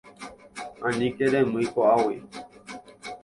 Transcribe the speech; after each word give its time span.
Aníke 0.87 1.25
remýi 1.33 1.67
ko'águi. 1.73 2.17